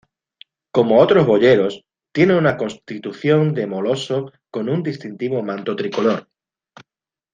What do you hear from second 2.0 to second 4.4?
tiene una constitución de moloso